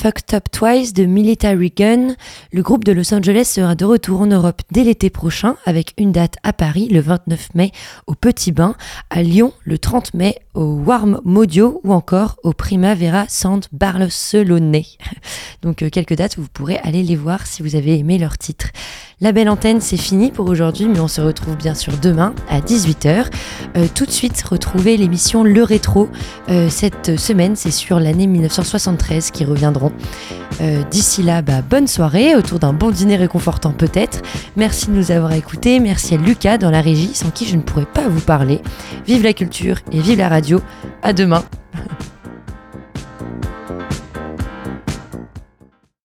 [0.00, 2.14] Fucked Up Twice de Military Gun.
[2.54, 6.10] Le groupe de Los Angeles sera de retour en Europe dès l'été prochain avec une
[6.10, 7.70] date à Paris le 29 mai
[8.06, 8.76] au Petit Bain,
[9.10, 14.80] à Lyon le 30 mai au Warm Modio ou encore au Primavera Sound Barcelone.
[15.62, 18.68] Donc euh, quelques dates vous pourrez aller les voir si vous avez aimé leur titre.
[19.22, 22.60] La belle antenne, c'est fini pour aujourd'hui, mais on se retrouve bien sûr demain à
[22.60, 23.26] 18h.
[23.76, 26.08] Euh, tout de suite, retrouvez l'émission Le Rétro.
[26.48, 29.92] Euh, cette semaine, c'est sur l'année 1973 qui reviendront.
[30.62, 34.22] Euh, D'ici là, bah, bonne soirée, autour d'un bon dîner réconfortant peut-être.
[34.56, 35.80] Merci de nous avoir écoutés.
[35.80, 38.62] Merci à Lucas dans la régie, sans qui je ne pourrais pas vous parler.
[39.06, 40.62] Vive la culture et vive la radio.
[41.02, 41.44] À demain.